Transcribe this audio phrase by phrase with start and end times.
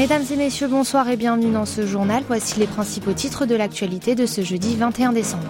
[0.00, 2.22] Mesdames et messieurs, bonsoir et bienvenue dans ce journal.
[2.26, 5.44] Voici les principaux titres de l'actualité de ce jeudi 21 décembre.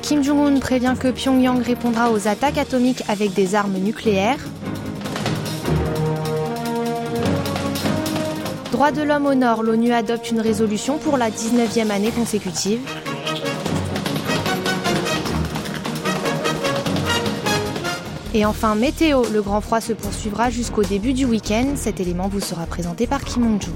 [0.00, 4.38] Kim Jong-un prévient que Pyongyang répondra aux attaques atomiques avec des armes nucléaires.
[8.72, 12.80] Droits de l'homme au nord, l'ONU adopte une résolution pour la 19e année consécutive.
[18.36, 21.74] Et enfin, météo, le grand froid se poursuivra jusqu'au début du week-end.
[21.76, 23.72] Cet élément vous sera présenté par Kim Hong-joo.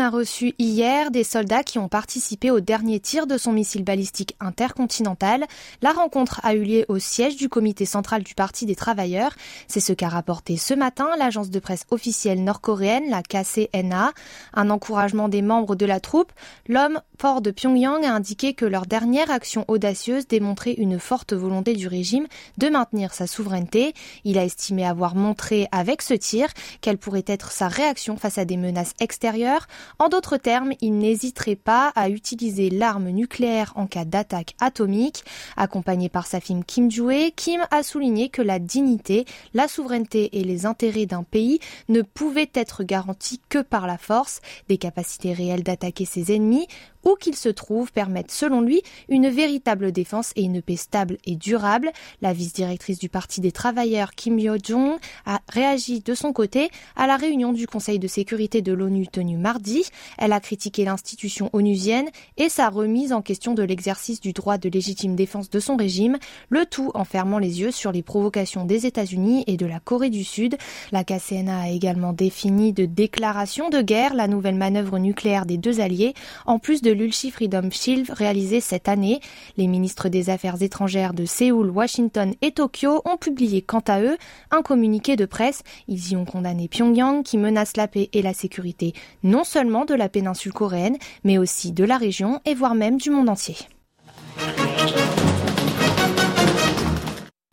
[0.00, 4.34] A reçu hier des soldats qui ont participé au dernier tir de son missile balistique
[4.40, 5.46] intercontinental.
[5.82, 9.34] La rencontre a eu lieu au siège du comité central du Parti des travailleurs.
[9.68, 14.12] C'est ce qu'a rapporté ce matin l'agence de presse officielle nord-coréenne, la KCNA.
[14.54, 16.32] Un encouragement des membres de la troupe.
[16.66, 21.74] L'homme fort de Pyongyang a indiqué que leur dernière action audacieuse démontrait une forte volonté
[21.74, 22.26] du régime
[22.56, 23.92] de maintenir sa souveraineté.
[24.24, 26.48] Il a estimé avoir montré avec ce tir
[26.80, 29.66] quelle pourrait être sa réaction face à des menaces extérieures
[29.98, 35.24] en d'autres termes, il n'hésiterait pas à utiliser l'arme nucléaire en cas d'attaque atomique.
[35.56, 39.24] Accompagné par sa fille Kim Joo-hee, Kim a souligné que la dignité,
[39.54, 44.40] la souveraineté et les intérêts d'un pays ne pouvaient être garantis que par la force,
[44.68, 46.66] des capacités réelles d'attaquer ses ennemis
[47.04, 51.36] où qu'il se trouve permettent selon lui une véritable défense et une paix stable et
[51.36, 51.90] durable.
[52.20, 57.16] La vice-directrice du Parti des travailleurs Kim Yo-jong a réagi de son côté à la
[57.16, 59.79] réunion du Conseil de sécurité de l'ONU tenue mardi.
[60.18, 64.68] Elle a critiqué l'institution onusienne et sa remise en question de l'exercice du droit de
[64.68, 68.86] légitime défense de son régime, le tout en fermant les yeux sur les provocations des
[68.86, 70.56] États-Unis et de la Corée du Sud.
[70.92, 75.80] La KCNA a également défini de déclaration de guerre la nouvelle manœuvre nucléaire des deux
[75.80, 76.14] alliés,
[76.46, 79.20] en plus de l'Ulchi Freedom Shield réalisé cette année.
[79.56, 84.16] Les ministres des Affaires étrangères de Séoul, Washington et Tokyo ont publié quant à eux
[84.50, 85.62] un communiqué de presse.
[85.88, 88.92] Ils y ont condamné Pyongyang qui menace la paix et la sécurité
[89.22, 93.10] non seulement de la péninsule coréenne, mais aussi de la région et voire même du
[93.10, 93.56] monde entier.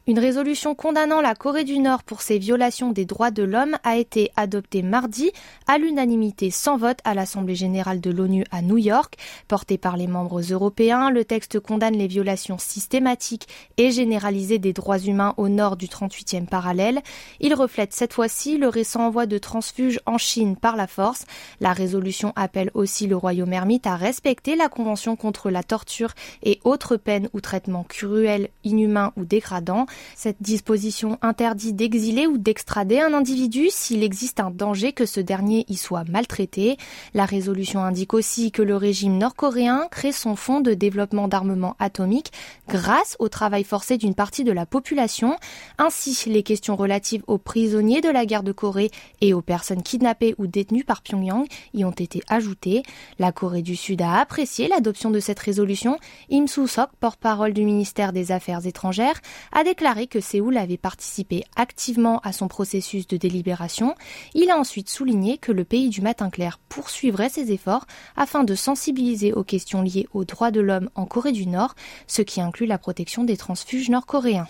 [0.10, 3.98] Une résolution condamnant la Corée du Nord pour ses violations des droits de l'homme a
[3.98, 5.32] été adoptée mardi
[5.68, 9.16] à l'unanimité sans vote à l'Assemblée générale de l'ONU à New York.
[9.50, 14.98] Porté par les membres européens, le texte condamne les violations systématiques et généralisées des droits
[14.98, 17.02] humains au nord du 38e parallèle.
[17.42, 21.26] Il reflète cette fois-ci le récent envoi de transfuges en Chine par la force.
[21.60, 26.14] La résolution appelle aussi le Royaume ermite à respecter la Convention contre la torture
[26.44, 29.86] et autres peines ou traitements cruels, inhumains ou dégradants.
[30.16, 35.66] Cette disposition interdit d'exiler ou d'extrader un individu s'il existe un danger que ce dernier
[35.68, 36.78] y soit maltraité.
[37.14, 42.32] La résolution indique aussi que le régime nord-coréen crée son fonds de développement d'armement atomique
[42.68, 45.38] grâce au travail forcé d'une partie de la population.
[45.78, 48.92] Ainsi, les questions relatives aux prisonniers de la guerre de Corée
[49.22, 52.84] et aux personnes kidnappées ou détenues par Pyongyang y ont été ajoutées.
[53.20, 55.98] La Corée du Sud a apprécié l'adoption de cette résolution.
[56.32, 59.22] Im Soo-sok, porte-parole du ministère des Affaires étrangères,
[59.52, 63.96] a déclaré que Séoul avait participé activement à son processus de délibération.
[64.34, 67.88] Il a ensuite souligné que le pays du matin clair poursuivrait ses efforts
[68.18, 71.74] afin de sensibiliser aux questions liées aux droits de l'homme en Corée du Nord,
[72.06, 74.48] ce qui inclut la protection des transfuges nord-coréens.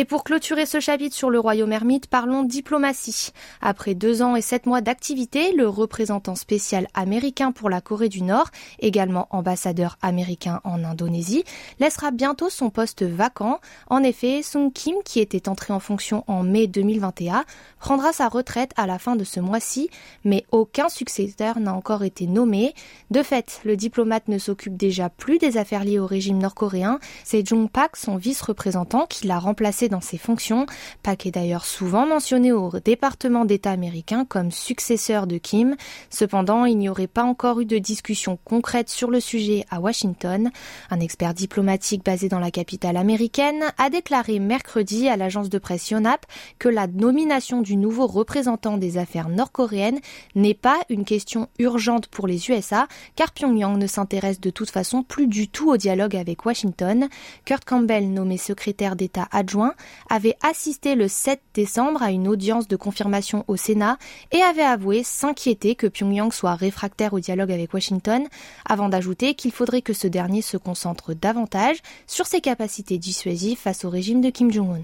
[0.00, 3.32] Et pour clôturer ce chapitre sur le royaume ermite, parlons diplomatie.
[3.60, 8.22] Après deux ans et sept mois d'activité, le représentant spécial américain pour la Corée du
[8.22, 8.46] Nord,
[8.78, 11.42] également ambassadeur américain en Indonésie,
[11.80, 13.58] laissera bientôt son poste vacant.
[13.90, 17.44] En effet, Sung Kim, qui était entré en fonction en mai 2021,
[17.80, 19.90] prendra sa retraite à la fin de ce mois-ci,
[20.22, 22.72] mais aucun successeur n'a encore été nommé.
[23.10, 27.00] De fait, le diplomate ne s'occupe déjà plus des affaires liées au régime nord-coréen.
[27.24, 30.66] C'est Jung Pak, son vice-représentant, qui l'a remplacé dans ses fonctions.
[31.02, 35.76] Pak est d'ailleurs souvent mentionné au département d'État américain comme successeur de Kim.
[36.10, 40.50] Cependant, il n'y aurait pas encore eu de discussion concrète sur le sujet à Washington.
[40.90, 45.90] Un expert diplomatique basé dans la capitale américaine a déclaré mercredi à l'agence de presse
[45.90, 46.26] Yonhap
[46.58, 50.00] que la nomination du nouveau représentant des affaires nord-coréennes
[50.34, 55.02] n'est pas une question urgente pour les USA car Pyongyang ne s'intéresse de toute façon
[55.02, 57.08] plus du tout au dialogue avec Washington.
[57.44, 59.74] Kurt Campbell, nommé secrétaire d'État adjoint,
[60.08, 63.98] avait assisté le 7 décembre à une audience de confirmation au Sénat
[64.32, 68.26] et avait avoué s'inquiéter que Pyongyang soit réfractaire au dialogue avec Washington,
[68.64, 73.84] avant d'ajouter qu'il faudrait que ce dernier se concentre davantage sur ses capacités dissuasives face
[73.84, 74.82] au régime de Kim Jong-un.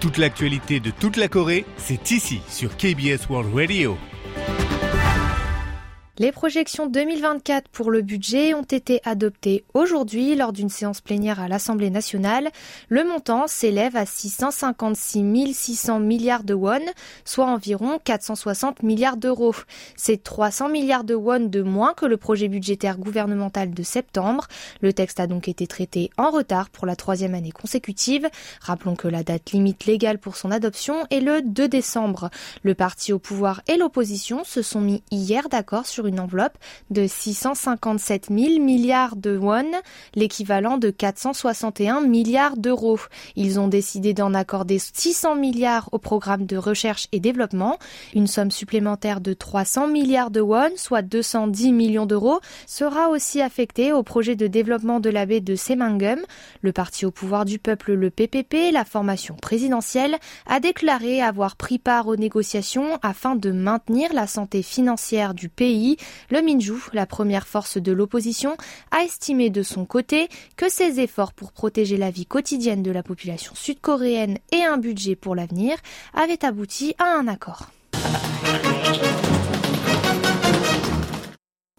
[0.00, 3.96] Toute l'actualité de toute la Corée, c'est ici sur KBS World Radio.
[6.20, 11.48] Les projections 2024 pour le budget ont été adoptées aujourd'hui lors d'une séance plénière à
[11.48, 12.50] l'Assemblée nationale.
[12.88, 16.78] Le montant s'élève à 656 600 milliards de won,
[17.24, 19.56] soit environ 460 milliards d'euros.
[19.96, 24.46] C'est 300 milliards de won de moins que le projet budgétaire gouvernemental de septembre.
[24.82, 28.28] Le texte a donc été traité en retard pour la troisième année consécutive.
[28.60, 32.30] Rappelons que la date limite légale pour son adoption est le 2 décembre.
[32.62, 36.58] Le parti au pouvoir et l'opposition se sont mis hier d'accord sur une enveloppe
[36.90, 39.70] de 657 000 milliards de won,
[40.14, 42.98] l'équivalent de 461 milliards d'euros.
[43.36, 47.78] Ils ont décidé d'en accorder 600 milliards au programme de recherche et développement.
[48.14, 53.92] Une somme supplémentaire de 300 milliards de won, soit 210 millions d'euros, sera aussi affectée
[53.92, 56.20] au projet de développement de la baie de Semangum.
[56.62, 60.16] Le parti au pouvoir du peuple, le PPP, la formation présidentielle,
[60.46, 65.93] a déclaré avoir pris part aux négociations afin de maintenir la santé financière du pays
[66.30, 68.56] le Minju, la première force de l'opposition,
[68.90, 73.02] a estimé de son côté que ses efforts pour protéger la vie quotidienne de la
[73.02, 75.76] population sud-coréenne et un budget pour l'avenir
[76.12, 77.70] avaient abouti à un accord.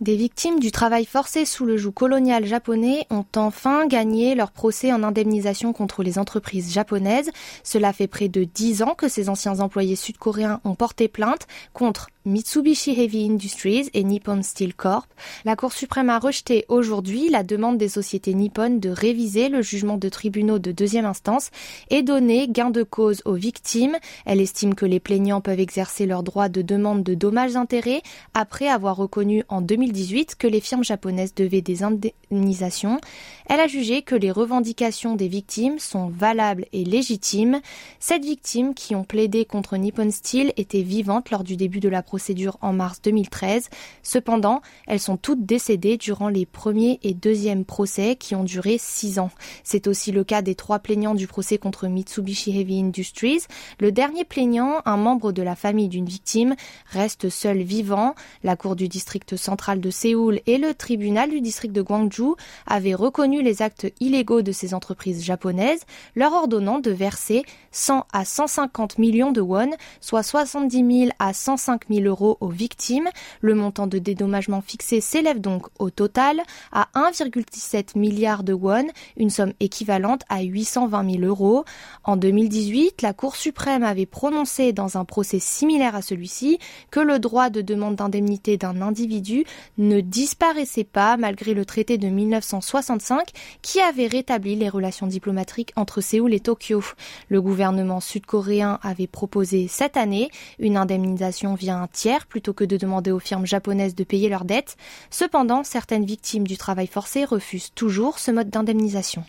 [0.01, 4.91] Des victimes du travail forcé sous le joug colonial japonais ont enfin gagné leur procès
[4.91, 7.31] en indemnisation contre les entreprises japonaises.
[7.63, 12.09] Cela fait près de dix ans que ces anciens employés sud-coréens ont porté plainte contre
[12.25, 15.07] Mitsubishi Heavy Industries et Nippon Steel Corp.
[15.45, 19.97] La Cour suprême a rejeté aujourd'hui la demande des sociétés nippones de réviser le jugement
[19.97, 21.51] de tribunaux de deuxième instance
[21.91, 23.95] et donner gain de cause aux victimes.
[24.25, 28.01] Elle estime que les plaignants peuvent exercer leur droit de demande de dommages-intérêts
[28.33, 32.99] après avoir reconnu en 2018 que les firmes japonaises devaient des indemnisations.
[33.47, 37.61] Elle a jugé que les revendications des victimes sont valables et légitimes.
[37.99, 42.01] Sept victimes qui ont plaidé contre Nippon Steel étaient vivantes lors du début de la
[42.01, 43.69] procédure en mars 2013.
[44.01, 49.19] Cependant, elles sont toutes décédées durant les premiers et deuxièmes procès qui ont duré six
[49.19, 49.29] ans.
[49.63, 53.43] C'est aussi le cas des trois plaignants du procès contre Mitsubishi Heavy Industries.
[53.79, 56.55] Le dernier plaignant, un membre de la famille d'une victime,
[56.87, 58.15] reste seul vivant.
[58.43, 62.33] La Cour du district central de Séoul et le tribunal du district de Gwangju
[62.65, 65.81] avaient reconnu les actes illégaux de ces entreprises japonaises,
[66.15, 69.69] leur ordonnant de verser 100 à 150 millions de won,
[70.01, 73.09] soit 70 000 à 105 000 euros aux victimes.
[73.41, 76.41] Le montant de dédommagement fixé s'élève donc au total
[76.71, 78.87] à 1,17 milliard de won,
[79.17, 81.65] une somme équivalente à 820 000 euros.
[82.03, 86.59] En 2018, la Cour suprême avait prononcé dans un procès similaire à celui-ci
[86.91, 89.45] que le droit de demande d'indemnité d'un individu
[89.77, 93.24] ne disparaissait pas malgré le traité de 1965
[93.61, 96.83] qui avait rétabli les relations diplomatiques entre Séoul et Tokyo.
[97.29, 100.29] Le gouvernement sud-coréen avait proposé cette année
[100.59, 104.45] une indemnisation via un tiers plutôt que de demander aux firmes japonaises de payer leurs
[104.45, 104.77] dettes.
[105.09, 109.23] Cependant, certaines victimes du travail forcé refusent toujours ce mode d'indemnisation.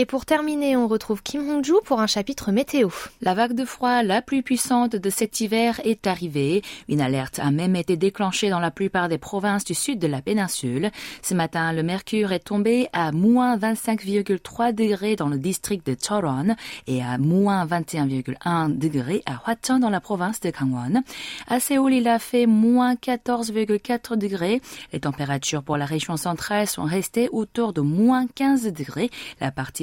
[0.00, 2.88] Et pour terminer, on retrouve Kim Hong-ju pour un chapitre météo.
[3.20, 6.62] La vague de froid la plus puissante de cet hiver est arrivée.
[6.88, 10.22] Une alerte a même été déclenchée dans la plupart des provinces du sud de la
[10.22, 10.90] péninsule.
[11.20, 16.56] Ce matin, le mercure est tombé à moins 25,3 degrés dans le district de Choron
[16.86, 21.02] et à moins 21,1 degrés à Hwacheon dans la province de Gangwon.
[21.46, 24.62] À Séoul, il a fait moins 14,4 degrés.
[24.94, 29.10] Les températures pour la région centrale sont restées autour de moins 15 degrés.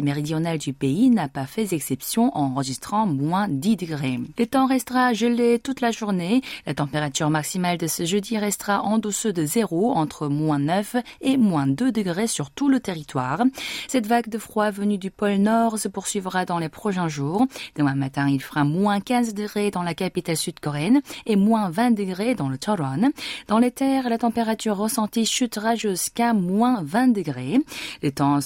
[0.08, 4.20] Méridionale du pays n'a pas fait exception en enregistrant moins 10 degrés.
[4.38, 6.42] Le temps restera gelé toute la journée.
[6.66, 11.36] La température maximale de ce jeudi restera en dessous de zéro, entre moins 9 et
[11.36, 13.44] moins 2 degrés sur tout le territoire.
[13.90, 17.46] Cette vague de froid venue du pôle Nord se poursuivra dans les prochains jours.
[17.76, 22.34] Demain matin, il fera moins 15 degrés dans la capitale sud-coréenne et moins 20 degrés
[22.34, 23.12] dans le Choron.
[23.50, 27.60] Dans les terres, la température ressentie chutera jusqu'à moins 20 degrés.
[28.02, 28.40] Le temps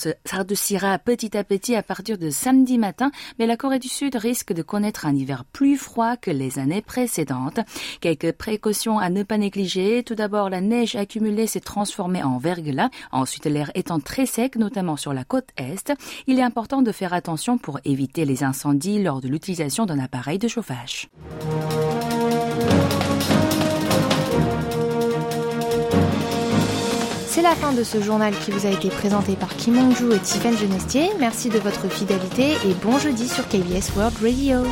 [1.06, 4.62] petit à petit à partir de samedi matin, mais la Corée du Sud risque de
[4.62, 7.60] connaître un hiver plus froid que les années précédentes.
[8.00, 10.02] Quelques précautions à ne pas négliger.
[10.04, 12.90] Tout d'abord, la neige accumulée s'est transformée en verglas.
[13.12, 15.92] Ensuite, l'air étant très sec, notamment sur la côte est,
[16.26, 20.40] il est important de faire attention pour éviter les incendies lors de l'utilisation d'un appareil
[20.40, 21.10] de chauffage.
[27.42, 30.56] C'est la fin de ce journal qui vous a été présenté par Kim et Tiffany
[30.58, 31.10] Genestier.
[31.20, 34.64] Merci de votre fidélité et bon jeudi sur KBS World Radio.